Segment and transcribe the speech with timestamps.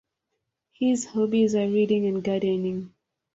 [0.73, 2.95] His hobbies are reading and gardening.